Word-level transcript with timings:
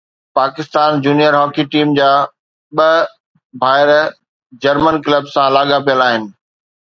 Pakistan 0.37 1.01
junior 1.07 1.33
hockey 1.41 1.63
team 1.73 1.87
جا 1.99 2.09
ٻه 2.77 2.87
ڀائر 3.61 3.91
جرمن 4.65 4.95
ڪلب 5.05 5.23
سان 5.35 5.47
لاڳاپيل 5.59 5.99
آهن 6.09 6.23